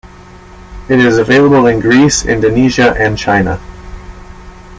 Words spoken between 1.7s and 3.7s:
Greece, Indonesia and China.